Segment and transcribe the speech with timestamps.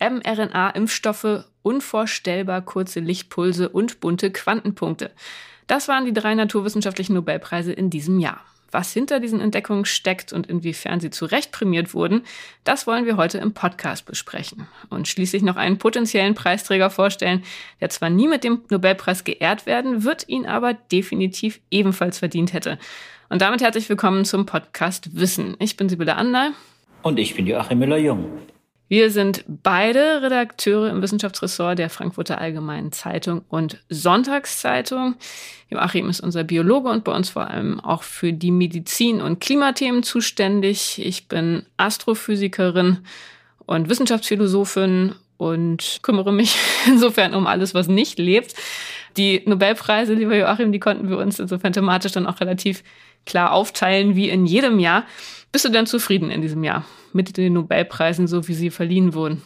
[0.00, 5.10] mRNA-Impfstoffe, unvorstellbar kurze Lichtpulse und bunte Quantenpunkte.
[5.66, 8.44] Das waren die drei naturwissenschaftlichen Nobelpreise in diesem Jahr.
[8.70, 12.22] Was hinter diesen Entdeckungen steckt und inwiefern sie zu Recht prämiert wurden,
[12.64, 14.66] das wollen wir heute im Podcast besprechen.
[14.88, 17.42] Und schließlich noch einen potenziellen Preisträger vorstellen,
[17.80, 22.78] der zwar nie mit dem Nobelpreis geehrt werden wird, ihn aber definitiv ebenfalls verdient hätte.
[23.28, 25.56] Und damit herzlich willkommen zum Podcast Wissen.
[25.58, 26.52] Ich bin Sibylle Ander.
[27.02, 28.26] Und ich bin Joachim Müller-Jung.
[28.90, 35.14] Wir sind beide Redakteure im Wissenschaftsressort der Frankfurter Allgemeinen Zeitung und Sonntagszeitung.
[35.68, 40.02] Joachim ist unser Biologe und bei uns vor allem auch für die Medizin- und Klimathemen
[40.02, 41.00] zuständig.
[41.00, 42.98] Ich bin Astrophysikerin
[43.64, 46.56] und Wissenschaftsphilosophin und kümmere mich
[46.88, 48.56] insofern um alles, was nicht lebt.
[49.16, 52.82] Die Nobelpreise, lieber Joachim, die konnten wir uns insofern thematisch dann auch relativ
[53.26, 55.04] klar aufteilen, wie in jedem Jahr.
[55.52, 59.42] Bist du denn zufrieden in diesem Jahr mit den Nobelpreisen, so wie sie verliehen wurden?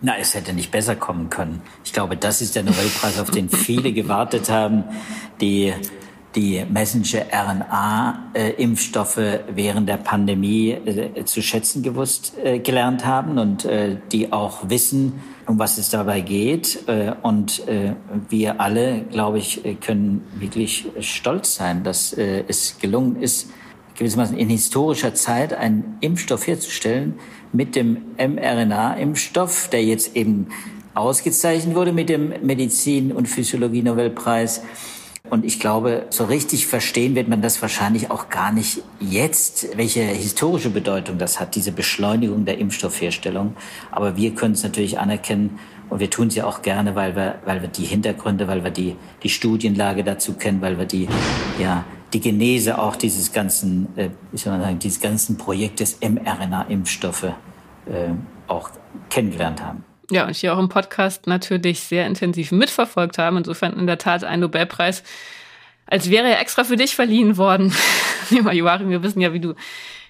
[0.00, 1.62] Na, es hätte nicht besser kommen können.
[1.84, 4.84] Ich glaube, das ist der Nobelpreis, auf den viele gewartet haben,
[5.40, 5.72] die
[6.34, 9.20] die Messenger-RNA-Impfstoffe
[9.54, 15.20] während der Pandemie äh, zu schätzen gewusst äh, gelernt haben und äh, die auch wissen,
[15.46, 16.84] um was es dabei geht.
[17.22, 17.62] Und
[18.30, 23.50] wir alle, glaube ich, können wirklich stolz sein, dass es gelungen ist,
[23.94, 27.18] gewissermaßen in historischer Zeit einen Impfstoff herzustellen
[27.52, 30.46] mit dem mRNA-Impfstoff, der jetzt eben
[30.94, 34.62] ausgezeichnet wurde mit dem Medizin- und Physiologie-Nobelpreis.
[35.30, 40.02] Und ich glaube, so richtig verstehen wird man das wahrscheinlich auch gar nicht jetzt, welche
[40.02, 43.56] historische Bedeutung das hat, diese Beschleunigung der Impfstoffherstellung.
[43.90, 45.58] Aber wir können es natürlich anerkennen
[45.88, 48.70] und wir tun es ja auch gerne, weil wir, weil wir die Hintergründe, weil wir
[48.70, 51.08] die, die Studienlage dazu kennen, weil wir die,
[51.58, 57.24] ja, die Genese auch dieses ganzen, äh, wie soll man sagen, dieses ganzen Projektes mRNA-Impfstoffe
[57.24, 58.10] äh,
[58.46, 58.70] auch
[59.08, 59.84] kennengelernt haben.
[60.10, 63.38] Ja, und hier auch im Podcast natürlich sehr intensiv mitverfolgt haben.
[63.38, 65.02] Insofern in der Tat ein Nobelpreis,
[65.86, 67.74] als wäre er extra für dich verliehen worden.
[68.30, 69.54] Lieber Joachim, wir wissen ja, wie du,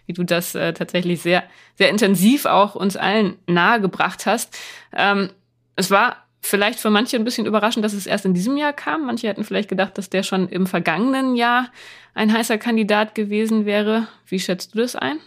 [0.07, 1.45] wie du das äh, tatsächlich sehr,
[1.77, 4.57] sehr intensiv auch uns allen nahegebracht hast.
[4.93, 5.31] Ähm,
[5.77, 9.07] es war vielleicht für manche ein bisschen überraschend, dass es erst in diesem Jahr kam.
[9.07, 11.71] Manche hätten vielleicht gedacht, dass der schon im vergangenen Jahr
[12.15, 14.09] ein heißer Kandidat gewesen wäre.
[14.27, 15.19] Wie schätzt du das ein?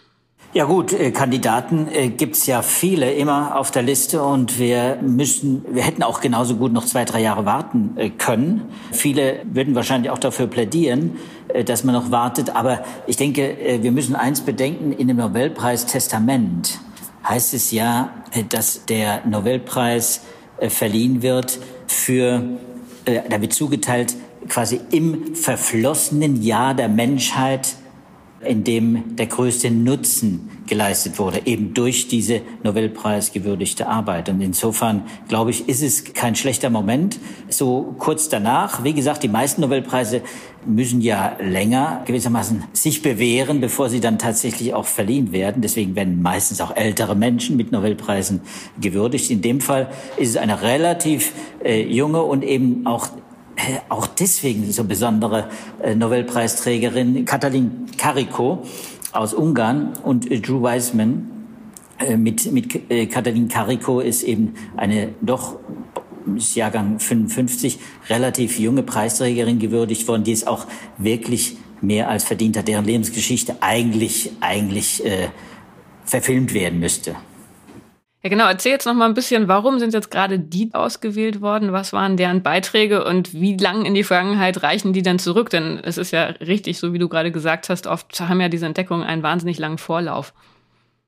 [0.58, 5.64] Ja gut, äh, Kandidaten äh, gibt's ja viele immer auf der Liste und wir müssen,
[5.70, 8.64] wir hätten auch genauso gut noch zwei, drei Jahre warten äh, können.
[8.92, 11.18] Viele würden wahrscheinlich auch dafür plädieren,
[11.68, 12.56] dass man noch wartet.
[12.56, 16.80] Aber ich denke, wir müssen eins bedenken, in dem Nobelpreis Testament
[17.24, 18.10] heißt es ja,
[18.50, 20.22] dass der Nobelpreis
[20.70, 22.42] verliehen wird für,
[23.06, 24.16] da wird zugeteilt,
[24.50, 27.76] quasi im verflossenen Jahr der Menschheit
[28.46, 34.30] in dem der größte Nutzen geleistet wurde, eben durch diese Nobelpreis gewürdigte Arbeit.
[34.30, 37.20] Und insofern, glaube ich, ist es kein schlechter Moment.
[37.50, 40.22] So kurz danach, wie gesagt, die meisten Nobelpreise
[40.66, 45.62] müssen ja länger gewissermaßen sich bewähren, bevor sie dann tatsächlich auch verliehen werden.
[45.62, 48.42] Deswegen werden meistens auch ältere Menschen mit Nobelpreisen
[48.80, 49.32] gewürdigt.
[49.32, 51.32] In dem Fall ist es eine relativ
[51.64, 53.08] äh, junge und eben auch
[53.90, 55.50] auch deswegen so besondere
[55.82, 58.64] äh, Nobelpreisträgerin Katalin Kariko
[59.12, 61.32] aus Ungarn und äh, Drew Weissman.
[62.16, 65.58] Mit, mit Katalin Kariko ist eben eine doch
[66.36, 67.80] ist Jahrgang 55
[68.10, 70.68] relativ junge Preisträgerin gewürdigt worden, die es auch
[71.00, 75.30] wirklich mehr als verdient hat, deren Lebensgeschichte eigentlich eigentlich äh,
[76.06, 77.16] verfilmt werden müsste.
[78.28, 78.48] Ja, genau.
[78.50, 81.72] Erzähl jetzt noch mal ein bisschen, warum sind jetzt gerade die ausgewählt worden?
[81.72, 85.50] Was waren deren Beiträge und wie lang in die Vergangenheit reichen die dann zurück?
[85.50, 88.66] Denn es ist ja richtig, so wie du gerade gesagt hast, oft haben ja diese
[88.66, 90.34] Entdeckungen einen wahnsinnig langen Vorlauf.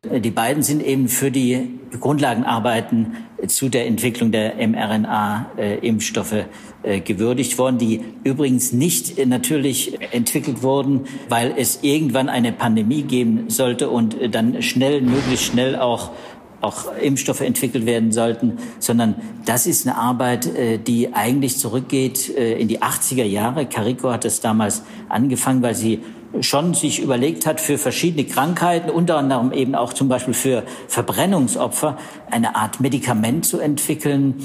[0.05, 6.45] Die beiden sind eben für die Grundlagenarbeiten zu der Entwicklung der mRNA-Impfstoffe
[6.83, 13.49] äh, gewürdigt worden, die übrigens nicht natürlich entwickelt wurden, weil es irgendwann eine Pandemie geben
[13.49, 16.11] sollte und dann schnell, möglichst schnell auch
[16.61, 19.15] auch Impfstoffe entwickelt werden sollten, sondern
[19.45, 23.65] das ist eine Arbeit, äh, die eigentlich zurückgeht äh, in die 80er Jahre.
[23.65, 25.99] Carico hat es damals angefangen, weil sie
[26.41, 31.97] schon sich überlegt hat, für verschiedene Krankheiten, unter anderem eben auch zum Beispiel für Verbrennungsopfer,
[32.29, 34.35] eine Art Medikament zu entwickeln,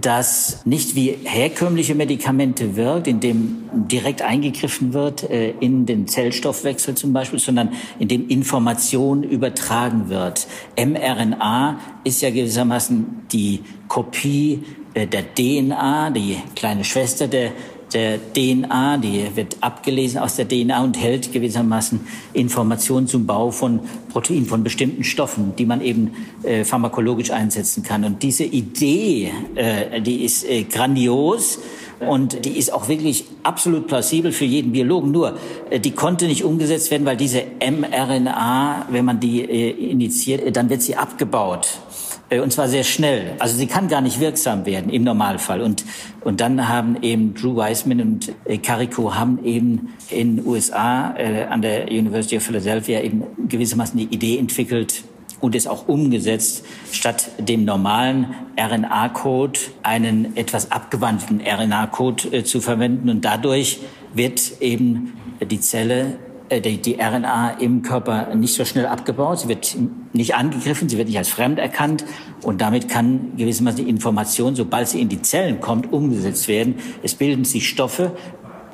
[0.00, 7.12] das nicht wie herkömmliche Medikamente wirkt, indem direkt eingegriffen wird äh, in den Zellstoffwechsel zum
[7.12, 10.46] Beispiel, sondern indem Information übertragen wird.
[10.76, 14.62] mRNA ist ja gewissermaßen die Kopie
[14.92, 17.52] äh, der DNA, die kleine Schwester der
[17.92, 22.00] der DNA, die wird abgelesen aus der DNA und hält gewissermaßen
[22.32, 23.80] Informationen zum Bau von
[24.12, 26.12] Proteinen, von bestimmten Stoffen, die man eben
[26.42, 28.04] äh, pharmakologisch einsetzen kann.
[28.04, 31.58] Und diese Idee, äh, die ist äh, grandios.
[32.00, 35.10] Und die ist auch wirklich absolut plausibel für jeden Biologen.
[35.10, 35.36] Nur,
[35.70, 40.52] äh, die konnte nicht umgesetzt werden, weil diese mRNA, wenn man die äh, initiiert, äh,
[40.52, 41.80] dann wird sie abgebaut.
[42.30, 43.34] Äh, und zwar sehr schnell.
[43.38, 45.60] Also sie kann gar nicht wirksam werden im Normalfall.
[45.60, 45.84] Und,
[46.22, 51.44] und dann haben eben Drew Weissman und äh, Carico haben eben in den USA äh,
[51.44, 55.04] an der University of Philadelphia eben gewissermaßen die Idee entwickelt
[55.40, 63.08] und es auch umgesetzt, statt dem normalen RNA-Code einen etwas abgewandelten RNA-Code äh, zu verwenden.
[63.08, 63.80] Und dadurch
[64.14, 66.18] wird eben die Zelle
[66.50, 69.76] die, die RNA im Körper nicht so schnell abgebaut, sie wird
[70.12, 72.04] nicht angegriffen, sie wird nicht als fremd erkannt
[72.42, 76.76] und damit kann gewissermaßen die Information, sobald sie in die Zellen kommt, umgesetzt werden.
[77.02, 78.12] Es bilden sich Stoffe.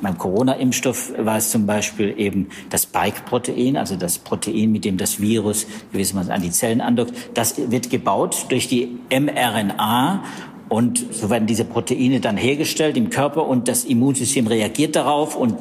[0.00, 5.20] Beim Corona-Impfstoff war es zum Beispiel eben das Spike-Protein, also das Protein, mit dem das
[5.20, 7.14] Virus gewissermaßen an die Zellen andockt.
[7.34, 10.24] Das wird gebaut durch die mRNA
[10.68, 15.54] und so werden diese Proteine dann hergestellt im Körper und das Immunsystem reagiert darauf und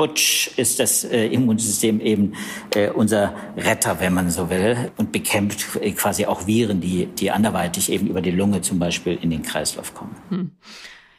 [0.00, 2.32] Butch ist das äh, Immunsystem eben
[2.74, 7.30] äh, unser Retter, wenn man so will, und bekämpft äh, quasi auch Viren, die, die
[7.30, 10.16] anderweitig eben über die Lunge zum Beispiel in den Kreislauf kommen.
[10.30, 10.50] Hm.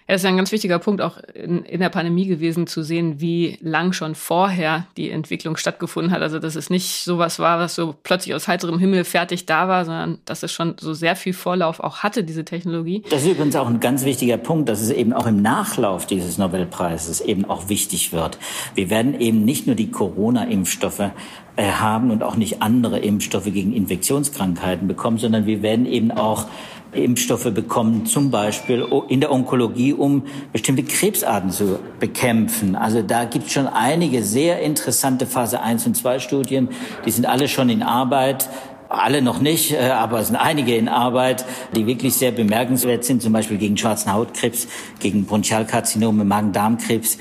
[0.08, 3.22] Ja, das ist ein ganz wichtiger Punkt auch in, in der Pandemie gewesen, zu sehen,
[3.22, 6.22] wie lang schon vorher die Entwicklung stattgefunden hat.
[6.22, 9.86] Also, dass es nicht sowas war, was so plötzlich aus heiterem Himmel fertig da war,
[9.86, 13.04] sondern dass es schon so sehr viel Vorlauf auch hatte, diese Technologie.
[13.10, 16.38] Das ist übrigens auch ein ganz wichtiger Punkt, dass es eben auch im Nachlauf dieses
[16.38, 18.38] Nobelpreises eben auch wichtig wird.
[18.76, 21.12] Wir werden eben nicht nur die Corona-Impfstoffe
[21.58, 26.48] äh, haben und auch nicht andere Impfstoffe gegen Infektionskrankheiten bekommen, sondern wir werden eben auch
[26.94, 32.76] Impfstoffe bekommen, zum Beispiel in der Onkologie, um bestimmte Krebsarten zu bekämpfen.
[32.76, 36.70] Also da gibt es schon einige sehr interessante Phase 1 und 2 Studien.
[37.06, 38.50] Die sind alle schon in Arbeit.
[38.90, 43.22] Alle noch nicht, äh, aber es sind einige in Arbeit, die wirklich sehr bemerkenswert sind,
[43.22, 44.68] zum Beispiel gegen schwarzen Hautkrebs,
[45.00, 47.18] gegen Bronchialkarzinome, Magen-Darm-Krebs.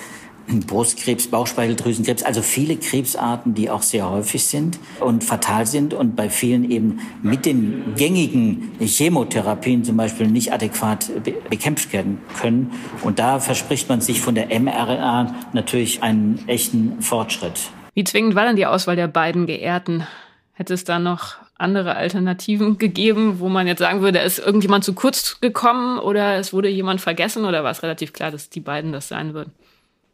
[0.58, 6.28] Brustkrebs, Bauchspeicheldrüsenkrebs, also viele Krebsarten, die auch sehr häufig sind und fatal sind und bei
[6.28, 11.10] vielen eben mit den gängigen Chemotherapien zum Beispiel nicht adäquat
[11.48, 12.72] bekämpft werden können.
[13.02, 17.70] Und da verspricht man sich von der mRNA natürlich einen echten Fortschritt.
[17.94, 20.06] Wie zwingend war dann die Auswahl der beiden Geehrten?
[20.54, 24.94] Hätte es da noch andere Alternativen gegeben, wo man jetzt sagen würde, ist irgendjemand zu
[24.94, 28.92] kurz gekommen oder es wurde jemand vergessen oder war es relativ klar, dass die beiden
[28.92, 29.52] das sein würden?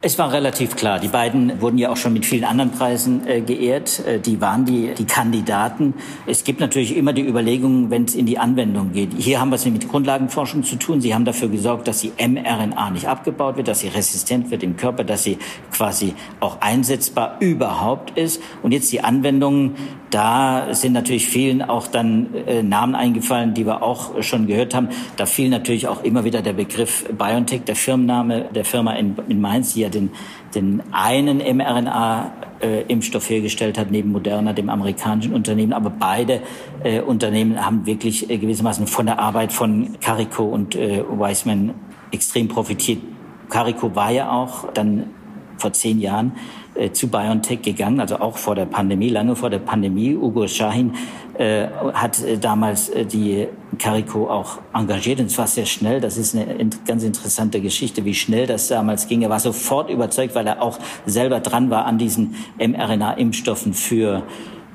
[0.07, 1.01] Es war relativ klar.
[1.01, 4.07] Die beiden wurden ja auch schon mit vielen anderen Preisen äh, geehrt.
[4.07, 5.95] Äh, die waren die, die Kandidaten.
[6.27, 9.15] Es gibt natürlich immer die Überlegungen, wenn es in die Anwendung geht.
[9.19, 11.01] Hier haben wir es mit Grundlagenforschung zu tun.
[11.01, 14.77] Sie haben dafür gesorgt, dass die mRNA nicht abgebaut wird, dass sie resistent wird im
[14.77, 15.39] Körper, dass sie
[15.73, 18.41] quasi auch einsetzbar überhaupt ist.
[18.63, 19.75] Und jetzt die Anwendungen,
[20.17, 24.89] da sind natürlich vielen auch dann äh, Namen eingefallen, die wir auch schon gehört haben.
[25.17, 29.43] Da fiel natürlich auch immer wieder der Begriff BioNTech, der Firmenname der Firma in, in
[29.43, 30.09] Mainz, die ja den,
[30.55, 35.75] den einen mRNA-Impfstoff hergestellt hat, neben Moderna, dem amerikanischen Unternehmen.
[35.75, 36.41] Aber beide
[36.83, 41.75] äh, Unternehmen haben wirklich äh, gewissermaßen von der Arbeit von Carico und äh, Weissman
[42.11, 43.03] extrem profitiert.
[43.51, 45.11] Carico war ja auch dann
[45.59, 46.33] vor zehn Jahren
[46.75, 50.15] äh, zu BioNTech gegangen, also auch vor der Pandemie, lange vor der Pandemie.
[50.15, 50.93] Ugo Shahin
[51.39, 56.01] äh, hat äh, damals äh, die Carico auch engagiert und zwar sehr schnell.
[56.01, 59.23] Das ist eine ganz interessante Geschichte, wie schnell das damals ging.
[59.23, 64.23] Er war sofort überzeugt, weil er auch selber dran war an diesen mRNA-Impfstoffen für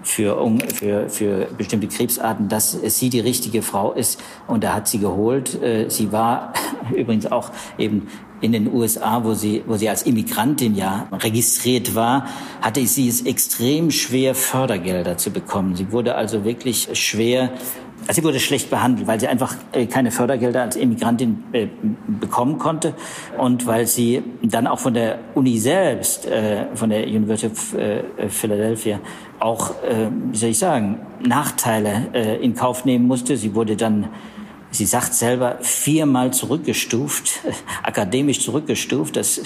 [0.03, 4.21] für, für, für bestimmte Krebsarten, dass sie die richtige Frau ist.
[4.47, 5.61] Und er hat sie geholt.
[5.61, 6.53] Äh, sie war
[6.95, 8.07] übrigens auch eben
[8.41, 12.25] in den USA, wo sie, wo sie als Immigrantin ja registriert war,
[12.61, 15.75] hatte sie es extrem schwer, Fördergelder zu bekommen.
[15.75, 17.51] Sie wurde also wirklich schwer
[18.07, 21.67] also sie wurde schlecht behandelt, weil sie einfach äh, keine Fördergelder als Immigrantin äh,
[22.07, 22.95] bekommen konnte
[23.37, 26.27] und weil sie dann auch von der Uni selbst,
[26.73, 27.75] von der University of
[28.29, 28.99] Philadelphia,
[29.39, 29.71] auch,
[30.31, 33.37] wie soll ich sagen, Nachteile in Kauf nehmen musste.
[33.37, 34.09] Sie wurde dann
[34.71, 37.41] Sie sagt selber viermal zurückgestuft,
[37.83, 39.41] akademisch zurückgestuft, das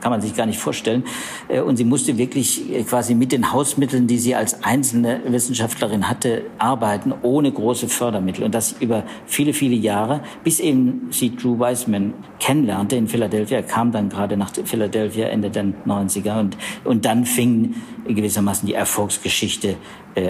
[0.00, 1.04] kann man sich gar nicht vorstellen.
[1.48, 6.08] Äh, und sie musste wirklich äh, quasi mit den Hausmitteln, die sie als einzelne Wissenschaftlerin
[6.08, 8.44] hatte, arbeiten, ohne große Fördermittel.
[8.44, 13.92] Und das über viele, viele Jahre, bis eben sie Drew Weissman kennenlernte in Philadelphia, kam
[13.92, 19.76] dann gerade nach Philadelphia Ende der 90er und, und dann fing gewissermaßen die Erfolgsgeschichte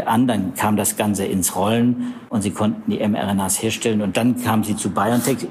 [0.06, 0.26] an.
[0.26, 4.64] Dann kam das Ganze ins Rollen und sie konnten die mRNAs herstellen und dann kam
[4.64, 5.46] sie zu BioNTech.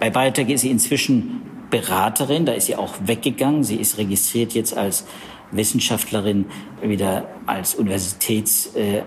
[0.00, 3.62] Bei BioNTech ist sie inzwischen Beraterin, da ist sie auch weggegangen.
[3.62, 5.04] Sie ist registriert jetzt als
[5.50, 6.46] Wissenschaftlerin
[6.82, 9.02] wieder als Universitäts, äh,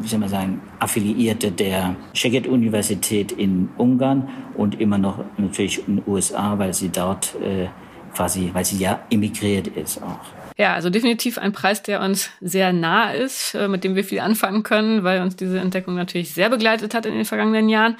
[0.00, 6.04] wie soll man sagen, Affiliierte der Szeged-Universität in Ungarn und immer noch natürlich in den
[6.06, 7.68] USA, weil sie dort äh,
[8.14, 10.45] quasi, weil sie ja emigriert ist auch.
[10.56, 14.20] Ja, also definitiv ein Preis, der uns sehr nah ist, äh, mit dem wir viel
[14.20, 17.96] anfangen können, weil uns diese Entdeckung natürlich sehr begleitet hat in den vergangenen Jahren.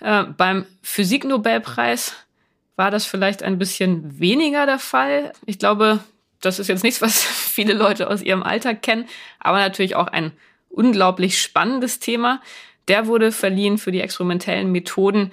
[0.00, 2.14] Äh, beim Physiknobelpreis
[2.76, 5.32] war das vielleicht ein bisschen weniger der Fall.
[5.44, 5.98] Ich glaube,
[6.40, 9.08] das ist jetzt nichts, was viele Leute aus ihrem Alltag kennen,
[9.40, 10.30] aber natürlich auch ein
[10.68, 12.40] unglaublich spannendes Thema.
[12.86, 15.32] Der wurde verliehen für die experimentellen Methoden,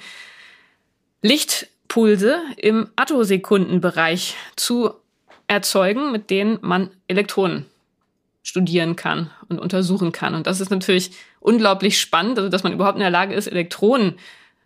[1.21, 4.95] Lichtpulse im Attosekundenbereich zu
[5.47, 7.65] erzeugen, mit denen man Elektronen
[8.43, 10.35] studieren kann und untersuchen kann.
[10.35, 14.15] Und das ist natürlich unglaublich spannend, also dass man überhaupt in der Lage ist, Elektronen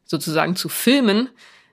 [0.06, 1.30] sozusagen zu filmen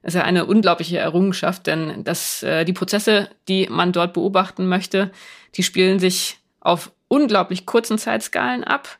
[0.06, 5.10] ist ja eine unglaubliche Errungenschaft, denn das, äh, die Prozesse, die man dort beobachten möchte,
[5.56, 8.98] die spielen sich auf unglaublich kurzen Zeitskalen ab.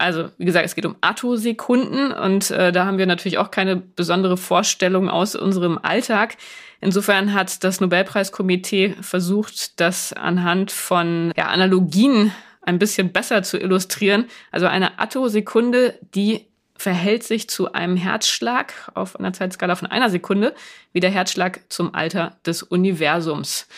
[0.00, 3.76] Also, wie gesagt, es geht um Attosekunden und äh, da haben wir natürlich auch keine
[3.76, 6.36] besondere Vorstellung aus unserem Alltag.
[6.80, 14.24] Insofern hat das Nobelpreiskomitee versucht, das anhand von ja, Analogien ein bisschen besser zu illustrieren.
[14.50, 20.54] Also eine Attosekunde, die verhält sich zu einem Herzschlag auf einer Zeitskala von einer Sekunde
[20.94, 23.68] wie der Herzschlag zum Alter des Universums.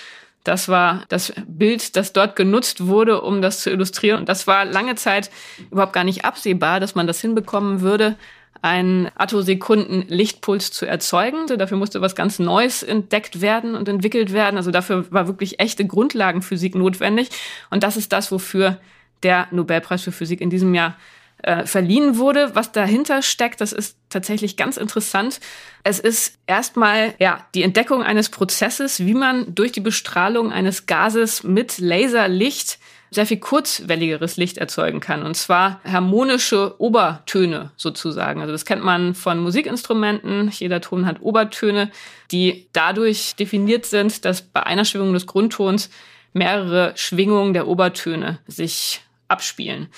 [0.44, 4.20] Das war das Bild, das dort genutzt wurde, um das zu illustrieren.
[4.20, 5.30] Und das war lange Zeit
[5.70, 8.16] überhaupt gar nicht absehbar, dass man das hinbekommen würde,
[8.60, 11.46] einen Attosekunden Lichtpuls zu erzeugen.
[11.46, 14.56] Dafür musste was ganz Neues entdeckt werden und entwickelt werden.
[14.56, 17.28] Also dafür war wirklich echte Grundlagenphysik notwendig.
[17.70, 18.78] Und das ist das, wofür
[19.22, 20.96] der Nobelpreis für Physik in diesem Jahr
[21.42, 22.54] äh, verliehen wurde.
[22.54, 25.40] Was dahinter steckt, das ist tatsächlich ganz interessant.
[25.84, 31.42] Es ist erstmal ja die Entdeckung eines Prozesses, wie man durch die Bestrahlung eines Gases
[31.42, 32.78] mit Laserlicht
[33.12, 35.22] sehr viel kurzwelligeres Licht erzeugen kann.
[35.22, 38.40] Und zwar harmonische Obertöne sozusagen.
[38.40, 40.48] Also das kennt man von Musikinstrumenten.
[40.48, 41.90] Jeder Ton hat Obertöne,
[42.30, 45.90] die dadurch definiert sind, dass bei einer Schwingung des Grundtons
[46.32, 49.88] mehrere Schwingungen der Obertöne sich abspielen.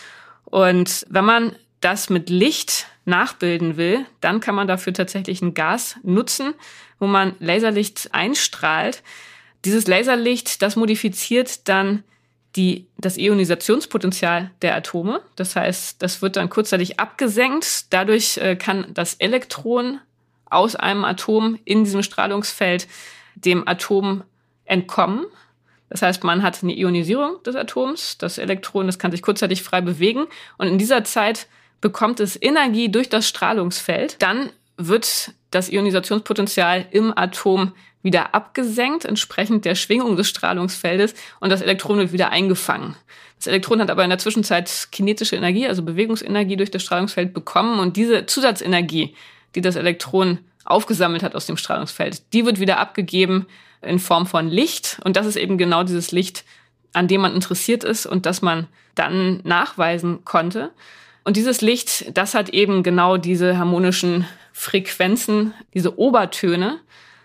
[0.55, 5.97] Und wenn man das mit Licht nachbilden will, dann kann man dafür tatsächlich ein Gas
[6.05, 6.55] nutzen,
[7.01, 9.03] wo man Laserlicht einstrahlt.
[9.65, 12.05] Dieses Laserlicht, das modifiziert dann
[12.55, 15.23] die, das Ionisationspotenzial der Atome.
[15.35, 17.93] Das heißt, das wird dann kurzzeitig abgesenkt.
[17.93, 19.99] Dadurch äh, kann das Elektron
[20.45, 22.87] aus einem Atom in diesem Strahlungsfeld
[23.35, 24.23] dem Atom
[24.67, 25.27] entkommen.
[25.91, 28.19] Das heißt, man hat eine Ionisierung des Atoms.
[28.19, 30.27] Das Elektron, das kann sich kurzzeitig frei bewegen.
[30.59, 31.47] Und in dieser Zeit
[31.81, 34.17] bekommt es Energie durch das Strahlungsfeld.
[34.21, 37.73] Dann wird das Ionisationspotenzial im Atom
[38.03, 41.15] wieder abgesenkt, entsprechend der Schwingung des Strahlungsfeldes.
[41.41, 42.97] Und das Elektron wird wieder eingefangen.
[43.37, 47.79] Das Elektron hat aber in der Zwischenzeit kinetische Energie, also Bewegungsenergie durch das Strahlungsfeld bekommen.
[47.79, 49.15] Und diese Zusatzenergie,
[49.55, 53.47] die das Elektron aufgesammelt hat aus dem Strahlungsfeld, die wird wieder abgegeben
[53.85, 54.99] in Form von Licht.
[55.05, 56.45] Und das ist eben genau dieses Licht,
[56.93, 60.71] an dem man interessiert ist und das man dann nachweisen konnte.
[61.25, 66.81] Und dieses Licht, das hat eben genau diese harmonischen Frequenzen, diese Obertöne,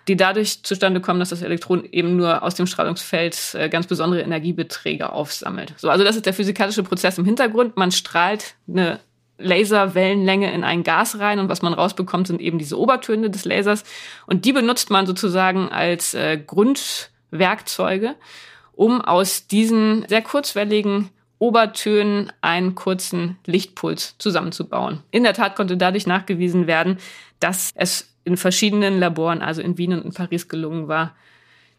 [0.08, 4.22] die dadurch zustande kommen, dass das Elektron eben nur aus dem Strahlungsfeld äh, ganz besondere
[4.22, 5.76] Energiebeträge aufsammelt.
[5.78, 7.78] So, also das ist der physikalische Prozess im Hintergrund.
[7.78, 9.00] Man strahlt eine
[9.40, 13.84] Laserwellenlänge in ein Gas rein und was man rausbekommt, sind eben diese Obertöne des Lasers
[14.28, 18.16] und die benutzt man sozusagen als äh, Grundwerkzeuge,
[18.74, 25.04] um aus diesen sehr kurzwelligen Obertönen einen kurzen Lichtpuls zusammenzubauen.
[25.12, 26.98] In der Tat konnte dadurch nachgewiesen werden,
[27.40, 31.16] dass es in verschiedenen Laboren, also in Wien und in Paris gelungen war,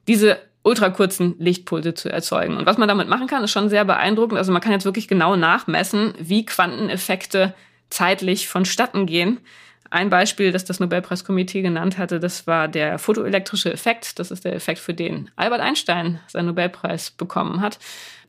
[0.09, 2.57] diese ultrakurzen Lichtpulse zu erzeugen.
[2.57, 4.39] Und was man damit machen kann, ist schon sehr beeindruckend.
[4.39, 7.55] Also man kann jetzt wirklich genau nachmessen, wie Quanteneffekte
[7.89, 9.41] zeitlich vonstatten gehen.
[9.93, 14.21] Ein Beispiel, das das Nobelpreiskomitee genannt hatte, das war der photoelektrische Effekt.
[14.21, 17.79] Das ist der Effekt, für den Albert Einstein seinen Nobelpreis bekommen hat.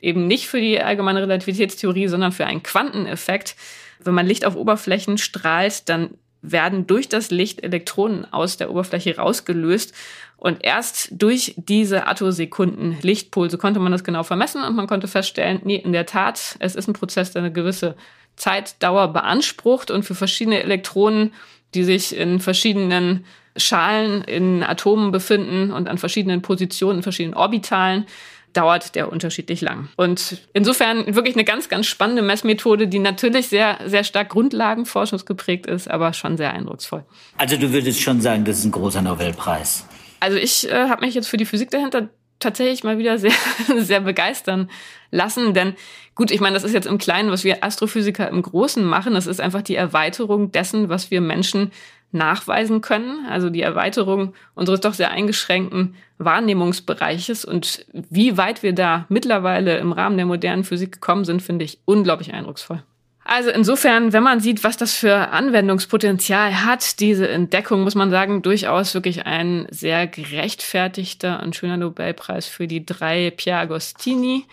[0.00, 3.54] Eben nicht für die allgemeine Relativitätstheorie, sondern für einen Quanteneffekt.
[4.00, 6.10] Wenn man Licht auf Oberflächen strahlt, dann
[6.42, 9.94] werden durch das Licht Elektronen aus der Oberfläche rausgelöst.
[10.36, 15.60] Und erst durch diese Attosekunden Lichtpulse konnte man das genau vermessen und man konnte feststellen,
[15.64, 17.94] nee, in der Tat, es ist ein Prozess, der eine gewisse
[18.34, 21.32] Zeitdauer beansprucht und für verschiedene Elektronen,
[21.74, 23.24] die sich in verschiedenen
[23.56, 28.06] Schalen in Atomen befinden und an verschiedenen Positionen, in verschiedenen Orbitalen,
[28.52, 29.88] dauert der unterschiedlich lang.
[29.96, 35.90] Und insofern wirklich eine ganz, ganz spannende Messmethode, die natürlich sehr, sehr stark grundlagenforschungsgeprägt ist,
[35.90, 37.04] aber schon sehr eindrucksvoll.
[37.38, 39.86] Also du würdest schon sagen, das ist ein großer Nobelpreis.
[40.20, 42.08] Also ich äh, habe mich jetzt für die Physik dahinter
[42.42, 43.32] tatsächlich mal wieder sehr,
[43.78, 44.68] sehr begeistern
[45.10, 45.54] lassen.
[45.54, 45.74] Denn
[46.14, 49.14] gut, ich meine, das ist jetzt im Kleinen, was wir Astrophysiker im Großen machen.
[49.14, 51.70] Das ist einfach die Erweiterung dessen, was wir Menschen
[52.12, 53.26] nachweisen können.
[53.28, 57.44] Also die Erweiterung unseres doch sehr eingeschränkten Wahrnehmungsbereiches.
[57.44, 61.78] Und wie weit wir da mittlerweile im Rahmen der modernen Physik gekommen sind, finde ich
[61.84, 62.82] unglaublich eindrucksvoll.
[63.24, 68.42] Also insofern, wenn man sieht, was das für Anwendungspotenzial hat, diese Entdeckung, muss man sagen,
[68.42, 74.44] durchaus wirklich ein sehr gerechtfertigter und schöner Nobelpreis für die drei Pierre Agostini,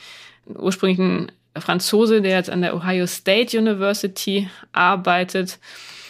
[0.45, 5.57] ursprünglich ein Franzose, der jetzt an der Ohio State University arbeitet,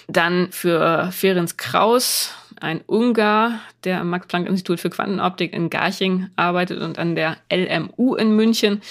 [0.10, 7.00] dann für Ferenc Kraus, ein Ungar, der am Max-Planck-Institut für Quantenoptik in Garching arbeitet und
[7.00, 8.82] an der LMU in München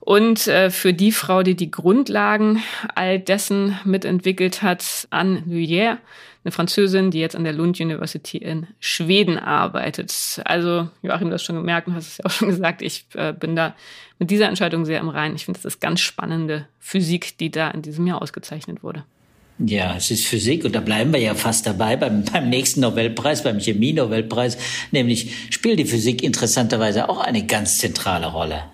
[0.00, 2.62] und äh, für die Frau, die die Grundlagen
[2.94, 5.98] all dessen mitentwickelt hat, Anne Luyère,
[6.42, 10.40] eine Französin, die jetzt an der Lund University in Schweden arbeitet.
[10.46, 13.34] Also Joachim, du hast schon gemerkt und hast es ja auch schon gesagt, ich äh,
[13.34, 13.74] bin da
[14.18, 15.36] mit dieser Entscheidung sehr im Reinen.
[15.36, 19.04] Ich finde, das ist ganz spannende Physik, die da in diesem Jahr ausgezeichnet wurde.
[19.62, 23.42] Ja, es ist Physik und da bleiben wir ja fast dabei beim, beim nächsten Nobelpreis,
[23.42, 24.56] beim Chemie-Nobelpreis.
[24.90, 28.64] Nämlich spielt die Physik interessanterweise auch eine ganz zentrale Rolle.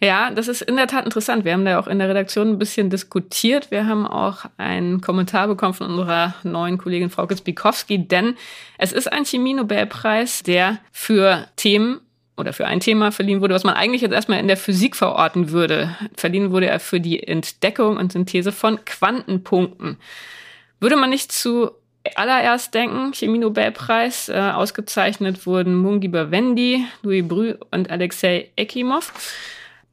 [0.00, 1.44] Ja, das ist in der Tat interessant.
[1.44, 3.70] Wir haben da auch in der Redaktion ein bisschen diskutiert.
[3.70, 8.34] Wir haben auch einen Kommentar bekommen von unserer neuen Kollegin Frau Zbikowski, denn
[8.76, 12.00] es ist ein Chemie-Nobelpreis, der für Themen
[12.36, 15.50] oder für ein Thema verliehen wurde, was man eigentlich jetzt erstmal in der Physik verorten
[15.50, 15.96] würde.
[16.16, 19.98] Verliehen wurde er für die Entdeckung und Synthese von Quantenpunkten.
[20.80, 21.70] Würde man nicht zu
[22.16, 29.12] allererst denken, Chemie-Nobelpreis, äh, ausgezeichnet wurden Mungi Bawendi, Louis Brü und Alexei Ekimov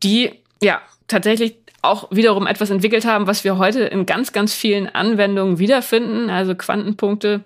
[0.03, 0.31] die
[0.62, 5.57] ja tatsächlich auch wiederum etwas entwickelt haben, was wir heute in ganz, ganz vielen Anwendungen
[5.57, 6.29] wiederfinden.
[6.29, 7.41] Also Quantenpunkte,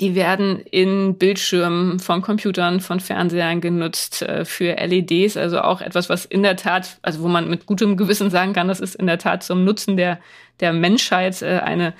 [0.00, 5.36] die werden in Bildschirmen von Computern, von Fernsehern genutzt äh, für LEDs.
[5.36, 8.68] Also auch etwas, was in der Tat, also wo man mit gutem Gewissen sagen kann,
[8.68, 10.20] das ist in der Tat zum Nutzen der,
[10.60, 11.94] der Menschheit äh, eine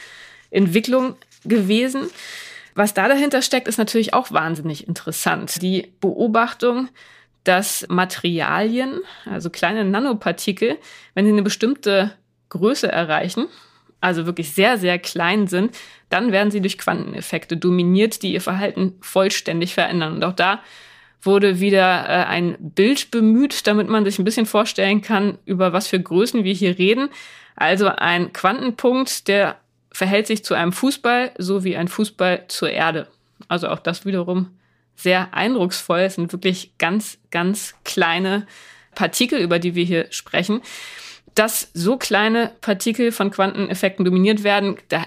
[0.50, 2.11] Entwicklung gewesen.
[2.75, 5.62] Was da dahinter steckt, ist natürlich auch wahnsinnig interessant.
[5.62, 6.88] Die Beobachtung,
[7.44, 10.77] dass Materialien, also kleine Nanopartikel,
[11.14, 12.12] wenn sie eine bestimmte
[12.51, 13.47] Größe erreichen,
[14.07, 15.77] also wirklich sehr, sehr klein sind,
[16.09, 20.14] dann werden sie durch Quanteneffekte dominiert, die ihr Verhalten vollständig verändern.
[20.14, 20.61] Und auch da
[21.23, 25.88] wurde wieder äh, ein Bild bemüht, damit man sich ein bisschen vorstellen kann, über was
[25.88, 27.09] für Größen wir hier reden.
[27.57, 29.57] Also ein Quantenpunkt, der
[29.90, 33.09] verhält sich zu einem Fußball, so wie ein Fußball zur Erde.
[33.49, 34.51] Also auch das wiederum
[34.95, 36.01] sehr eindrucksvoll.
[36.01, 38.47] Es sind wirklich ganz, ganz kleine
[38.95, 40.62] Partikel, über die wir hier sprechen.
[41.37, 45.05] Dass so kleine Partikel von Quanteneffekten dominiert werden, da,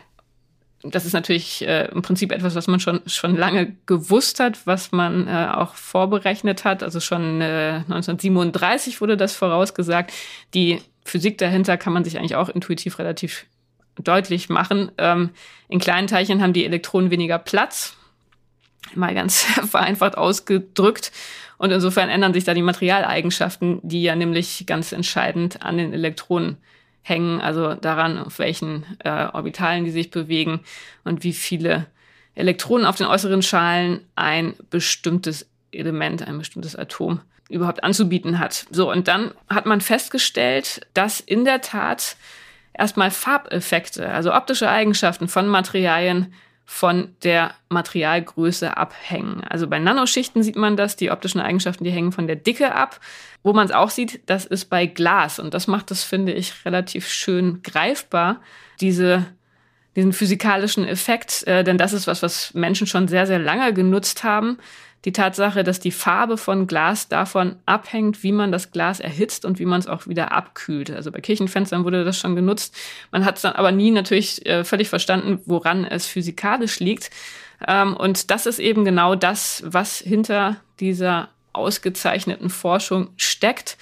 [0.83, 4.93] das ist natürlich äh, im Prinzip etwas, was man schon, schon lange gewusst hat, was
[4.93, 6.83] man äh, auch vorberechnet hat.
[6.83, 10.13] Also schon äh, 1937 wurde das vorausgesagt.
[10.53, 13.45] Die Physik dahinter kann man sich eigentlich auch intuitiv relativ
[14.01, 14.91] deutlich machen.
[14.97, 15.31] Ähm,
[15.67, 17.97] in kleinen Teilchen haben die Elektronen weniger Platz
[18.95, 21.11] mal ganz vereinfacht ausgedrückt.
[21.57, 26.57] Und insofern ändern sich da die Materialeigenschaften, die ja nämlich ganz entscheidend an den Elektronen
[27.01, 30.61] hängen, also daran, auf welchen äh, Orbitalen die sich bewegen
[31.03, 31.87] und wie viele
[32.35, 38.65] Elektronen auf den äußeren Schalen ein bestimmtes Element, ein bestimmtes Atom überhaupt anzubieten hat.
[38.69, 42.15] So, und dann hat man festgestellt, dass in der Tat
[42.73, 46.33] erstmal Farbeffekte, also optische Eigenschaften von Materialien
[46.71, 49.43] von der Materialgröße abhängen.
[49.43, 52.99] Also bei Nanoschichten sieht man das, die optischen Eigenschaften, die hängen von der Dicke ab.
[53.41, 56.53] Wo man es auch sieht, das ist bei Glas und das macht das, finde ich,
[56.65, 58.39] relativ schön greifbar,
[58.81, 59.25] diese,
[59.95, 64.23] diesen physikalischen Effekt, äh, denn das ist was, was Menschen schon sehr, sehr lange genutzt
[64.23, 64.59] haben
[65.05, 69.57] die Tatsache, dass die Farbe von Glas davon abhängt, wie man das Glas erhitzt und
[69.59, 70.91] wie man es auch wieder abkühlt.
[70.91, 72.75] Also bei Kirchenfenstern wurde das schon genutzt.
[73.11, 77.11] Man hat es dann aber nie natürlich äh, völlig verstanden, woran es physikalisch liegt.
[77.65, 83.77] Ähm, und das ist eben genau das, was hinter dieser ausgezeichneten Forschung steckt.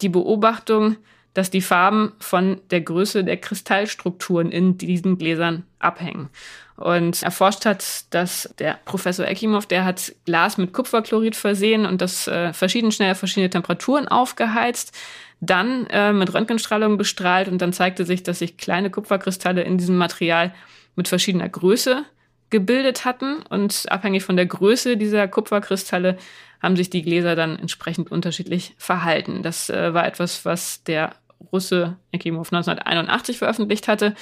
[0.00, 0.96] Die Beobachtung,
[1.34, 6.28] dass die Farben von der Größe der Kristallstrukturen in diesen Gläsern abhängen.
[6.76, 12.26] Und erforscht hat dass der Professor Ekimov, der hat Glas mit Kupferchlorid versehen und das
[12.26, 14.92] äh, verschieden schnell verschiedene Temperaturen aufgeheizt,
[15.40, 19.96] dann äh, mit Röntgenstrahlung bestrahlt und dann zeigte sich, dass sich kleine Kupferkristalle in diesem
[19.96, 20.54] Material
[20.96, 22.04] mit verschiedener Größe
[22.50, 26.18] gebildet hatten und abhängig von der Größe dieser Kupferkristalle
[26.62, 29.42] haben sich die Gläser dann entsprechend unterschiedlich verhalten.
[29.42, 31.16] Das äh, war etwas, was der
[31.52, 34.14] Russe Ekimov 1981 veröffentlicht hatte.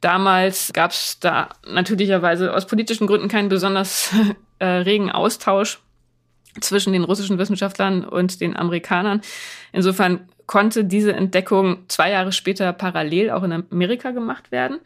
[0.00, 4.12] Damals gab es da natürlicherweise aus politischen Gründen keinen besonders
[4.58, 5.80] äh, regen Austausch
[6.60, 9.22] zwischen den russischen Wissenschaftlern und den Amerikanern.
[9.72, 14.80] Insofern konnte diese Entdeckung zwei Jahre später parallel auch in Amerika gemacht werden.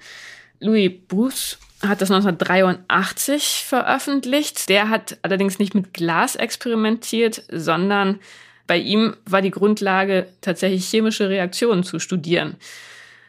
[0.60, 4.68] Louis Bruce hat das 1983 veröffentlicht.
[4.68, 8.20] Der hat allerdings nicht mit Glas experimentiert, sondern
[8.66, 12.56] bei ihm war die Grundlage tatsächlich chemische Reaktionen zu studieren.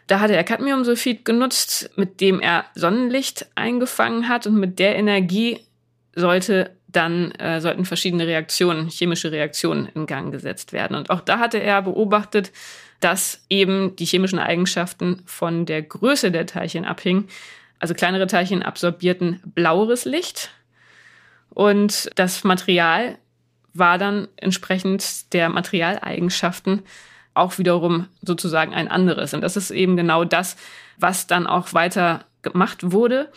[0.08, 5.60] Da hatte er Cadmiumsulfid genutzt, mit dem er Sonnenlicht eingefangen hat und mit der Energie
[6.16, 10.96] sollte dann äh, sollten verschiedene Reaktionen, chemische Reaktionen in Gang gesetzt werden.
[10.96, 12.52] Und auch da hatte er beobachtet,
[13.02, 17.28] dass eben die chemischen Eigenschaften von der Größe der Teilchen abhingen.
[17.80, 20.50] Also kleinere Teilchen absorbierten blaueres Licht
[21.50, 23.18] und das Material
[23.78, 26.84] war dann entsprechend der Materialeigenschaften
[27.34, 29.34] auch wiederum sozusagen ein anderes.
[29.34, 30.58] Und das ist eben genau das,
[30.98, 33.30] was dann auch weiter gemacht wurde.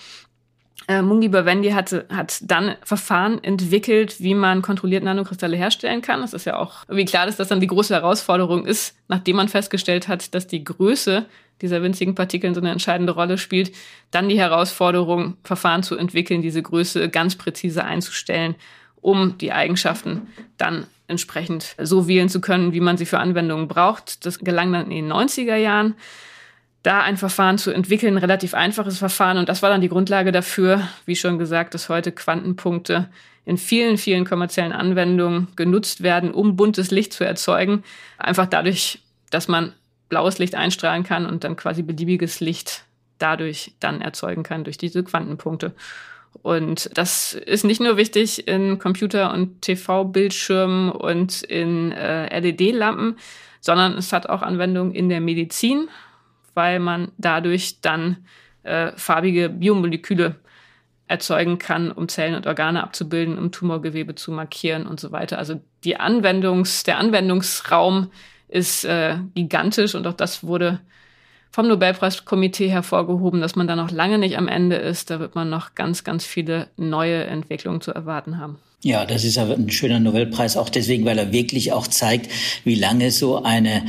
[0.89, 6.23] Äh, Mungi Bawendi hatte, hat dann Verfahren entwickelt, wie man kontrolliert Nanokristalle herstellen kann.
[6.23, 9.49] Das ist ja auch irgendwie klar, dass das dann die große Herausforderung ist, nachdem man
[9.49, 11.27] festgestellt hat, dass die Größe
[11.61, 13.73] dieser winzigen Partikeln so eine entscheidende Rolle spielt,
[14.11, 18.57] dann die Herausforderung, Verfahren zu entwickeln, diese Größe ganz präzise einzustellen
[19.01, 24.25] um die Eigenschaften dann entsprechend so wählen zu können, wie man sie für Anwendungen braucht.
[24.25, 25.95] Das gelang dann in den 90er Jahren,
[26.83, 29.37] da ein Verfahren zu entwickeln, ein relativ einfaches Verfahren.
[29.37, 33.09] Und das war dann die Grundlage dafür, wie schon gesagt, dass heute Quantenpunkte
[33.45, 37.83] in vielen, vielen kommerziellen Anwendungen genutzt werden, um buntes Licht zu erzeugen.
[38.17, 39.73] Einfach dadurch, dass man
[40.09, 42.85] blaues Licht einstrahlen kann und dann quasi beliebiges Licht
[43.19, 45.73] dadurch dann erzeugen kann durch diese Quantenpunkte.
[46.43, 53.17] Und das ist nicht nur wichtig in Computer- und TV-Bildschirmen und in äh, LED-Lampen,
[53.61, 55.89] sondern es hat auch Anwendung in der Medizin,
[56.55, 58.25] weil man dadurch dann
[58.63, 60.37] äh, farbige Biomoleküle
[61.07, 65.39] erzeugen kann, um Zellen und Organe abzubilden, um Tumorgewebe zu markieren und so weiter.
[65.39, 68.11] Also die Anwendungs, der Anwendungsraum
[68.49, 70.81] ist äh, gigantisch und auch das wurde
[71.51, 75.11] vom Nobelpreiskomitee hervorgehoben, dass man da noch lange nicht am Ende ist.
[75.11, 78.59] Da wird man noch ganz, ganz viele neue Entwicklungen zu erwarten haben.
[78.83, 82.31] Ja, das ist aber ein schöner Nobelpreis, auch deswegen, weil er wirklich auch zeigt,
[82.65, 83.83] wie lange so eine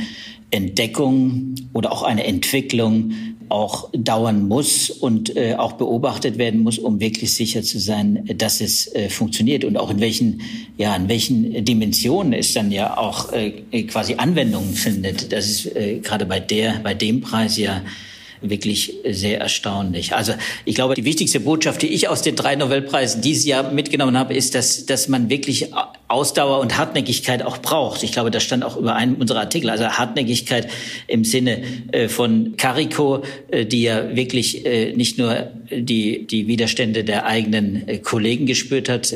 [0.50, 3.12] Entdeckung oder auch eine Entwicklung
[3.52, 8.60] auch dauern muss und äh, auch beobachtet werden muss, um wirklich sicher zu sein, dass
[8.60, 10.40] es äh, funktioniert und auch in welchen,
[10.78, 15.32] ja, in welchen Dimensionen es dann ja auch äh, quasi Anwendungen findet.
[15.32, 17.82] Das ist äh, gerade bei der, bei dem Preis ja
[18.40, 20.14] wirklich sehr erstaunlich.
[20.14, 20.32] Also
[20.64, 24.34] ich glaube, die wichtigste Botschaft, die ich aus den drei Nobelpreisen dieses Jahr mitgenommen habe,
[24.34, 25.72] ist, dass, dass man wirklich
[26.12, 28.02] Ausdauer und Hartnäckigkeit auch braucht.
[28.02, 29.70] Ich glaube, das stand auch über einen unserer Artikel.
[29.70, 30.68] Also Hartnäckigkeit
[31.08, 37.02] im Sinne äh, von Carico, äh, die ja wirklich äh, nicht nur die, die Widerstände
[37.02, 39.14] der eigenen Kollegen gespürt hat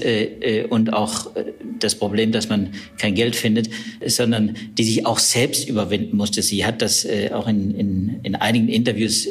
[0.70, 1.30] und auch
[1.80, 3.68] das Problem, dass man kein Geld findet,
[4.06, 6.40] sondern die sich auch selbst überwinden musste.
[6.40, 9.28] Sie hat das auch in, in, in einigen Interviews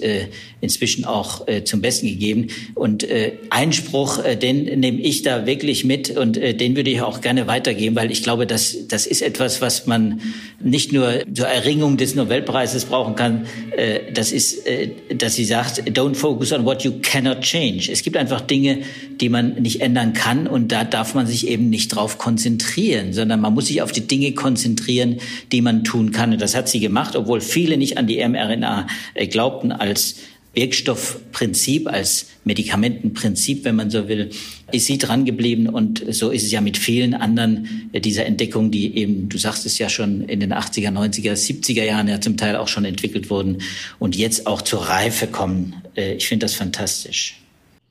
[0.62, 2.50] inzwischen auch zum Besten gegeben.
[2.76, 3.08] Und
[3.50, 8.12] Einspruch, den nehme ich da wirklich mit und den würde ich auch gerne weitergeben, weil
[8.12, 10.22] ich glaube, dass das ist etwas, was man
[10.62, 13.46] nicht nur zur Erringung des Nobelpreises brauchen kann.
[13.76, 17.90] Äh, das ist, äh, dass sie sagt, don't focus on what you cannot change.
[17.92, 18.80] Es gibt einfach Dinge,
[19.22, 23.40] die man nicht ändern kann und da darf man sich eben nicht drauf konzentrieren, sondern
[23.40, 25.18] man muss sich auf die Dinge konzentrieren,
[25.52, 26.34] die man tun kann.
[26.34, 30.16] Und das hat sie gemacht, obwohl viele nicht an die mRNA äh, glaubten als
[30.56, 34.30] Wirkstoffprinzip, als Medikamentenprinzip, wenn man so will,
[34.72, 35.68] ist sie dran geblieben.
[35.68, 39.78] Und so ist es ja mit vielen anderen dieser Entdeckungen, die eben, du sagst es
[39.78, 43.62] ja schon, in den 80er, 90er, 70er Jahren ja zum Teil auch schon entwickelt wurden
[44.00, 45.82] und jetzt auch zur Reife kommen.
[45.96, 47.40] Äh, ich finde das fantastisch.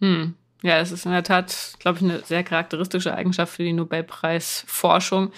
[0.00, 0.34] Hm.
[0.62, 5.30] Ja, es ist in der Tat, glaube ich, eine sehr charakteristische Eigenschaft für die Nobelpreisforschung.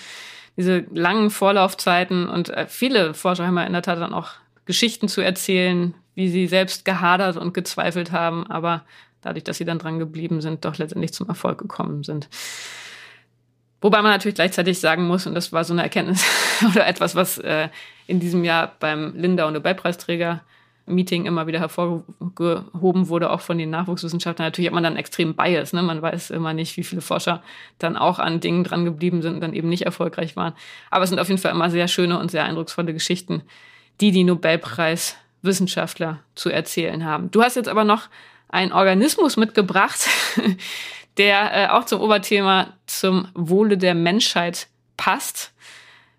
[0.57, 4.31] Diese langen Vorlaufzeiten und äh, viele Forscher haben ja in der Tat dann auch
[4.67, 8.85] Geschichten zu erzählen, wie sie selbst gehadert und gezweifelt haben, aber
[9.21, 12.29] dadurch, dass sie dann dran geblieben sind, doch letztendlich zum Erfolg gekommen sind.
[13.81, 16.25] Wobei man natürlich gleichzeitig sagen muss, und das war so eine Erkenntnis
[16.69, 17.69] oder etwas, was äh,
[18.07, 20.41] in diesem Jahr beim Lindau Nobelpreisträger
[20.87, 24.47] Meeting immer wieder hervorgehoben wurde, auch von den Nachwuchswissenschaftlern.
[24.47, 25.73] Natürlich hat man dann extrem Bias.
[25.73, 25.83] Ne?
[25.83, 27.43] Man weiß immer nicht, wie viele Forscher
[27.79, 30.55] dann auch an Dingen dran geblieben sind und dann eben nicht erfolgreich waren.
[30.91, 33.43] Aber es sind auf jeden Fall immer sehr schöne und sehr eindrucksvolle Geschichten,
[34.01, 34.25] die die
[35.47, 37.31] Nobelpreiswissenschaftler zu erzählen haben.
[37.31, 38.09] Du hast jetzt aber noch
[38.49, 40.09] einen Organismus mitgebracht,
[41.17, 45.53] der äh, auch zum Oberthema zum Wohle der Menschheit passt.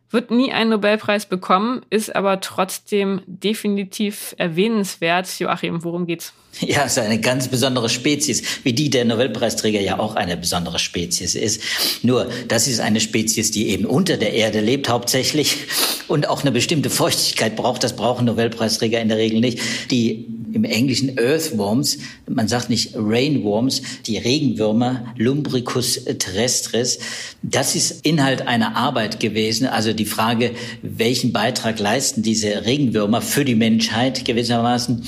[0.10, 5.28] Wird nie einen Nobelpreis bekommen, ist aber trotzdem definitiv erwähnenswert.
[5.39, 6.34] Joachim, worum geht's?
[6.62, 10.80] Ja, es ist eine ganz besondere Spezies, wie die der Nobelpreisträger ja auch eine besondere
[10.80, 11.62] Spezies ist.
[12.02, 15.58] Nur, das ist eine Spezies, die eben unter der Erde lebt hauptsächlich
[16.08, 17.84] und auch eine bestimmte Feuchtigkeit braucht.
[17.84, 19.60] Das brauchen Nobelpreisträger in der Regel nicht.
[19.91, 27.00] Die im Englischen Earthworms, man sagt nicht Rainworms, die Regenwürmer, Lumbricus terrestris.
[27.43, 29.67] Das ist Inhalt einer Arbeit gewesen.
[29.67, 35.03] Also die Frage, welchen Beitrag leisten diese Regenwürmer für die Menschheit gewissermaßen.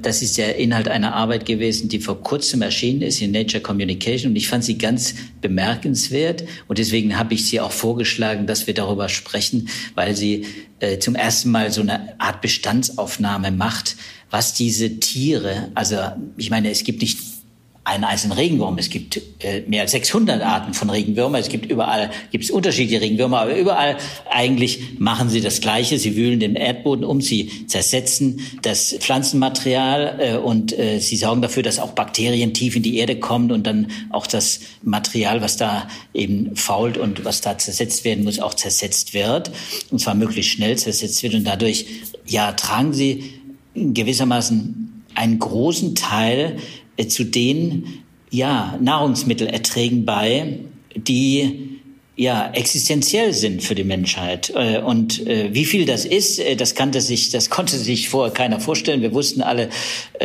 [0.00, 4.32] Das ist der Inhalt einer Arbeit gewesen, die vor kurzem erschienen ist in Nature Communication.
[4.32, 6.44] Und ich fand sie ganz bemerkenswert.
[6.68, 10.46] Und deswegen habe ich sie auch vorgeschlagen, dass wir darüber sprechen, weil sie
[10.80, 13.96] äh, zum ersten Mal so eine Art Bestandsaufnahme macht,
[14.30, 15.96] was diese Tiere, also
[16.36, 17.18] ich meine, es gibt nicht
[17.84, 18.78] einen einzelnen Regenwurm.
[18.78, 21.38] Es gibt äh, mehr als 600 Arten von Regenwürmern.
[21.38, 23.98] Es gibt überall, gibt es unterschiedliche Regenwürmer, aber überall
[24.30, 25.98] eigentlich machen sie das Gleiche.
[25.98, 31.62] Sie wühlen den Erdboden um, sie zersetzen das Pflanzenmaterial äh, und äh, sie sorgen dafür,
[31.62, 35.86] dass auch Bakterien tief in die Erde kommen und dann auch das Material, was da
[36.14, 39.50] eben fault und was da zersetzt werden muss, auch zersetzt wird.
[39.90, 41.34] Und zwar möglichst schnell zersetzt wird.
[41.34, 41.84] Und dadurch,
[42.26, 43.34] ja, tragen sie
[43.74, 46.56] gewissermaßen einen großen Teil
[47.08, 50.58] zu den ja, Nahrungsmittelerträgen bei,
[50.96, 51.70] die
[52.16, 54.52] ja existenziell sind für die Menschheit.
[54.54, 58.60] Äh, und äh, wie viel das ist das kannte sich das konnte sich vorher keiner
[58.60, 59.02] vorstellen.
[59.02, 59.68] Wir wussten alle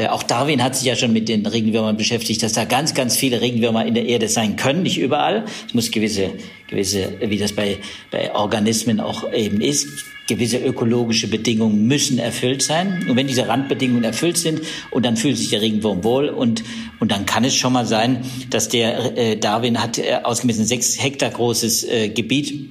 [0.10, 3.42] auch Darwin hat sich ja schon mit den Regenwürmern beschäftigt dass da ganz ganz viele
[3.42, 5.46] Regenwürmer in der Erde sein können nicht überall.
[5.68, 6.32] Es muss gewisse
[6.68, 7.80] gewisse wie das bei
[8.12, 9.88] bei Organismen auch eben ist
[10.30, 13.06] gewisse ökologische Bedingungen müssen erfüllt sein.
[13.10, 14.62] Und wenn diese Randbedingungen erfüllt sind,
[14.92, 16.64] und dann fühlt sich der Regenwurm wohl, und,
[17.00, 21.02] und dann kann es schon mal sein, dass der äh, Darwin hat äh, ausgemessen sechs
[21.02, 22.70] Hektar großes äh, Gebiet.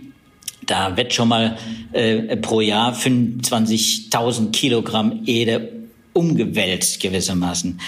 [0.64, 1.59] Da wird schon mal
[1.92, 5.73] äh, pro Jahr 25.000 Kilogramm Erde
[6.12, 7.81] umgewälzt gewissermaßen.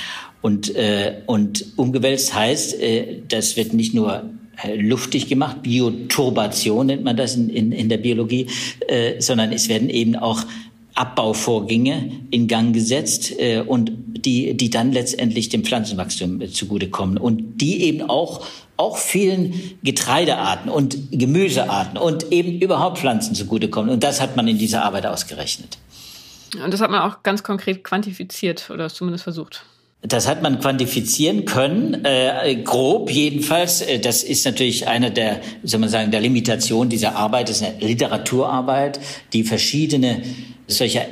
[0.42, 4.30] Und, äh, und umgewälzt heißt, äh, das wird nicht nur
[4.76, 8.46] luftig gemacht, Bioturbation nennt man das in, in, in der Biologie,
[8.88, 10.44] äh, sondern es werden eben auch
[10.94, 17.60] Abbauvorgänge in Gang gesetzt äh, und die, die dann letztendlich dem Pflanzenwachstum äh, zugutekommen und
[17.60, 18.46] die eben auch
[18.76, 23.90] auch vielen Getreidearten und Gemüsearten und eben überhaupt Pflanzen zugutekommen.
[23.90, 25.76] Und das hat man in dieser Arbeit ausgerechnet.
[26.64, 29.64] Und das hat man auch ganz konkret quantifiziert oder zumindest versucht.
[30.02, 33.82] Das hat man quantifizieren können, äh, grob jedenfalls.
[33.82, 37.50] Äh, das ist natürlich eine der, soll man sagen, der Limitation dieser Arbeit.
[37.50, 38.98] Das ist eine Literaturarbeit,
[39.34, 40.22] die verschiedene
[40.66, 41.02] solcher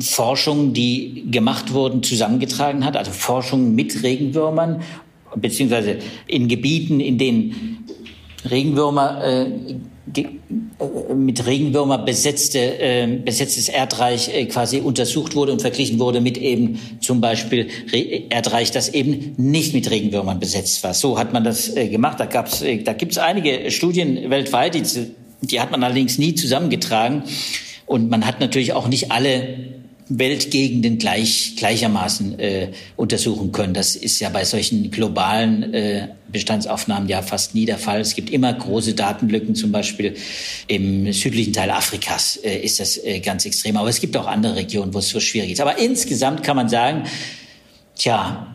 [0.00, 2.96] Forschungen, die gemacht wurden, zusammengetragen hat.
[2.96, 4.80] Also Forschungen mit Regenwürmern,
[5.36, 7.86] beziehungsweise in Gebieten, in denen
[8.48, 9.46] Regenwürmer äh,
[11.14, 16.80] mit Regenwürmer besetzte, äh, besetztes Erdreich äh, quasi untersucht wurde und verglichen wurde mit eben
[17.00, 20.92] zum Beispiel Re Erdreich, das eben nicht mit Regenwürmern besetzt war.
[20.92, 22.18] So hat man das äh, gemacht.
[22.18, 24.82] Da, gab's, äh, da gibt es einige Studien weltweit, die,
[25.40, 27.22] die hat man allerdings nie zusammengetragen.
[27.86, 29.81] Und man hat natürlich auch nicht alle
[30.18, 33.74] Weltgegenden gleich, gleichermaßen äh, untersuchen können.
[33.74, 38.00] Das ist ja bei solchen globalen äh, Bestandsaufnahmen ja fast nie der Fall.
[38.00, 40.14] Es gibt immer große Datenlücken, zum Beispiel
[40.66, 43.76] im südlichen Teil Afrikas äh, ist das äh, ganz extrem.
[43.76, 45.60] Aber es gibt auch andere Regionen, wo es so schwierig ist.
[45.60, 47.04] Aber insgesamt kann man sagen,
[47.96, 48.54] tja,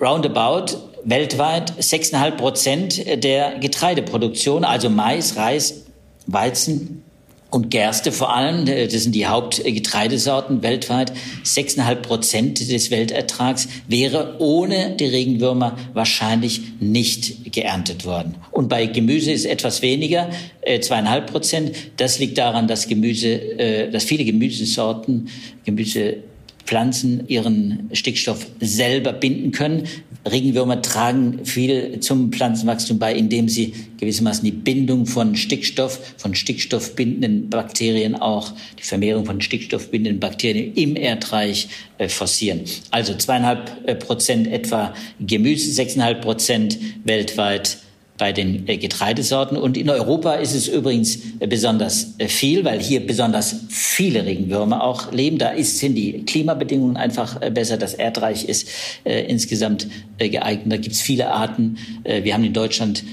[0.00, 5.82] roundabout weltweit 6,5 Prozent der Getreideproduktion, also Mais, Reis,
[6.26, 7.02] Weizen,
[7.50, 11.12] und Gerste vor allem, äh, das sind die Hauptgetreidesorten weltweit,
[11.44, 18.36] 6,5 Prozent des Weltertrags wäre ohne die Regenwürmer wahrscheinlich nicht geerntet worden.
[18.50, 20.30] Und bei Gemüse ist etwas weniger,
[20.62, 21.72] äh, zweieinhalb Prozent.
[21.96, 25.28] Das liegt daran, dass Gemüse, äh, dass viele Gemüsesorten,
[25.64, 26.18] Gemüse
[26.64, 29.88] Pflanzen ihren Stickstoff selber binden können.
[30.30, 37.48] Regenwürmer tragen viel zum Pflanzenwachstum bei, indem sie gewissermaßen die Bindung von Stickstoff, von stickstoffbindenden
[37.48, 41.68] Bakterien auch, die Vermehrung von stickstoffbindenden Bakterien im Erdreich
[41.98, 42.60] äh, forcieren.
[42.90, 47.78] Also zweieinhalb äh, Prozent etwa Gemüse, sechseinhalb Prozent weltweit
[48.20, 49.56] bei den äh, Getreidesorten.
[49.56, 54.84] Und in Europa ist es übrigens äh, besonders äh, viel, weil hier besonders viele Regenwürmer
[54.84, 55.38] auch leben.
[55.38, 57.78] Da sind die Klimabedingungen einfach besser.
[57.78, 58.68] Das Erdreich ist
[59.04, 59.86] insgesamt
[60.18, 60.72] geeignet.
[60.72, 61.78] Da gibt es viele Arten.
[62.04, 63.04] Wir haben in Deutschland,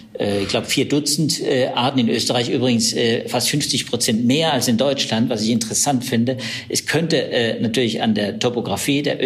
[0.41, 1.41] ich glaube, vier Dutzend
[1.73, 1.99] Arten.
[1.99, 2.93] In Österreich übrigens
[3.27, 6.37] fast 50 Prozent mehr als in Deutschland, was ich interessant finde.
[6.67, 9.17] Es könnte natürlich an der Topografie der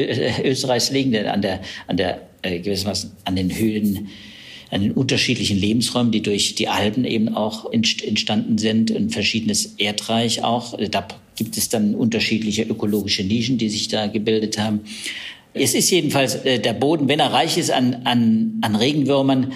[0.45, 4.09] Österreichs liegen, an der, an der gewissermaßen an den Höhen
[4.71, 10.43] an den unterschiedlichen Lebensräumen, die durch die Alpen eben auch entstanden sind, ein verschiedenes Erdreich
[10.43, 10.77] auch.
[10.89, 14.81] Da gibt es dann unterschiedliche ökologische Nischen, die sich da gebildet haben.
[15.53, 19.51] Es ist jedenfalls äh, der Boden, wenn er reich ist an, an, an Regenwürmern,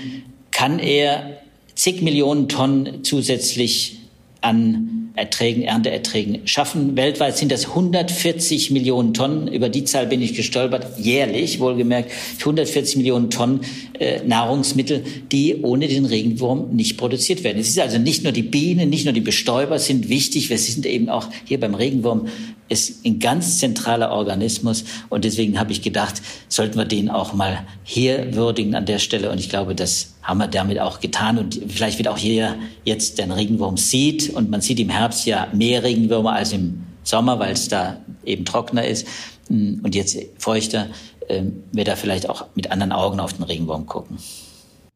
[0.51, 1.41] kann er
[1.75, 3.97] zig Millionen Tonnen zusätzlich
[4.41, 6.95] an Erträgen, Ernteerträgen schaffen.
[6.95, 9.47] Weltweit sind das 140 Millionen Tonnen.
[9.47, 10.99] Über die Zahl bin ich gestolpert.
[10.99, 13.61] Jährlich, wohlgemerkt, 140 Millionen Tonnen
[13.99, 17.59] äh, Nahrungsmittel, die ohne den Regenwurm nicht produziert werden.
[17.59, 20.49] Es ist also nicht nur die Bienen, nicht nur die Bestäuber sind wichtig.
[20.49, 22.27] Wir sind eben auch hier beim Regenwurm
[22.67, 24.85] ist ein ganz zentraler Organismus.
[25.09, 29.29] Und deswegen habe ich gedacht, sollten wir den auch mal hier würdigen an der Stelle.
[29.31, 31.37] Und ich glaube, das haben wir damit auch getan.
[31.37, 34.31] Und vielleicht wird auch hier jetzt den Regenwurm sieht.
[34.31, 38.43] Und man sieht im Herbst ja mehr Regenwürmer als im Sommer, weil es da eben
[38.43, 39.07] trockener ist.
[39.47, 40.87] Und jetzt feuchter,
[41.29, 44.17] ähm, wird da vielleicht auch mit anderen Augen auf den Regenwurm gucken.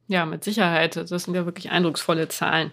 [0.07, 0.95] Ja, mit Sicherheit.
[0.95, 2.71] Das sind ja wirklich eindrucksvolle Zahlen.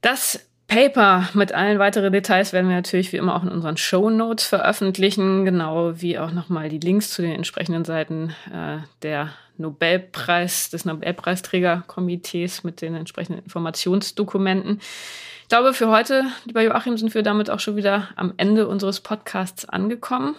[0.00, 4.10] Das Paper mit allen weiteren Details werden wir natürlich wie immer auch in unseren Show
[4.10, 10.70] Notes veröffentlichen, genau wie auch nochmal die Links zu den entsprechenden Seiten äh, der Nobelpreis,
[10.70, 14.80] des Nobelpreisträgerkomitees mit den entsprechenden Informationsdokumenten.
[15.42, 19.00] Ich glaube, für heute, lieber Joachim, sind wir damit auch schon wieder am Ende unseres
[19.00, 20.34] Podcasts angekommen.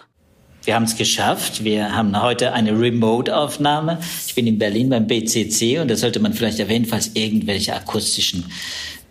[0.63, 1.63] Wir haben es geschafft.
[1.63, 3.99] Wir haben heute eine Remote-Aufnahme.
[4.27, 8.43] Ich bin in Berlin beim BCC und da sollte man vielleicht erwähnen, falls irgendwelche akustischen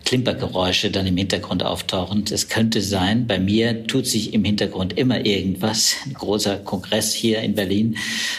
[0.07, 2.23] Klimpergeräusche dann im Hintergrund auftauchen.
[2.31, 5.97] Es könnte sein, bei mir tut sich im Hintergrund immer irgendwas.
[6.05, 7.97] Ein großer Kongress hier in Berlin.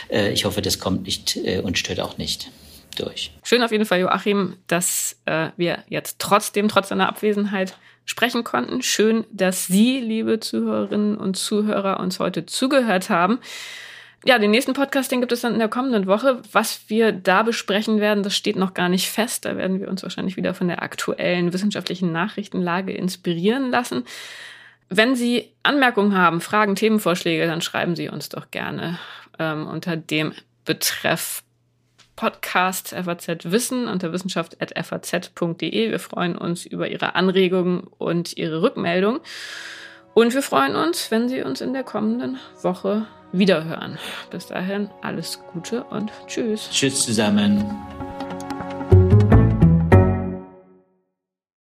[0.08, 2.50] Äh, ich hoffe, das kommt nicht äh, und stört auch nicht
[2.96, 3.32] durch.
[3.42, 7.76] Schön auf jeden Fall, Joachim, dass äh, wir jetzt trotzdem, trotz deiner Abwesenheit,
[8.06, 8.80] sprechen konnten.
[8.80, 13.40] Schön, dass Sie, liebe Zuhörerinnen und Zuhörer, uns heute zugehört haben.
[14.24, 16.42] Ja, den nächsten Podcast, den gibt es dann in der kommenden Woche.
[16.50, 19.44] Was wir da besprechen werden, das steht noch gar nicht fest.
[19.44, 24.04] Da werden wir uns wahrscheinlich wieder von der aktuellen wissenschaftlichen Nachrichtenlage inspirieren lassen.
[24.88, 28.98] Wenn Sie Anmerkungen haben, Fragen, Themenvorschläge, dann schreiben Sie uns doch gerne
[29.38, 30.32] ähm, unter dem
[30.64, 31.44] Betreff
[32.16, 35.90] Podcast FAZ Wissen unter wissenschaft.faz.de.
[35.90, 39.20] Wir freuen uns über Ihre Anregungen und Ihre Rückmeldung.
[40.18, 43.98] Und wir freuen uns, wenn Sie uns in der kommenden Woche wiederhören.
[44.32, 46.68] Bis dahin alles Gute und tschüss.
[46.72, 47.64] Tschüss zusammen.